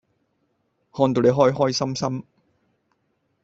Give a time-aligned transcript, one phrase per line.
[0.93, 2.23] 看到你開開心心